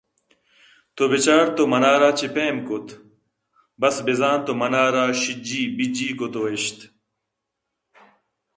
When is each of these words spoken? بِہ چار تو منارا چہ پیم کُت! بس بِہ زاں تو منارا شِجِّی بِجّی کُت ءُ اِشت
بِہ 1.11 1.17
چار 1.25 1.45
تو 1.55 1.63
منارا 1.71 2.09
چہ 2.17 2.27
پیم 2.33 2.57
کُت! 2.67 2.87
بس 3.79 3.95
بِہ 4.05 4.13
زاں 4.19 4.37
تو 4.45 4.51
منارا 4.61 5.05
شِجِّی 5.21 5.61
بِجّی 5.75 6.07
کُت 6.19 6.33
ءُ 6.39 6.43
اِشت 6.53 6.79